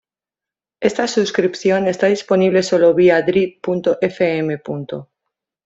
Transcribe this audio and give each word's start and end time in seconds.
Esta 0.79 1.07
suscripción 1.07 1.87
está 1.87 2.07
disponible 2.07 2.63
solo 2.63 2.95
vía 2.95 3.21
drip.fm. 3.21 4.57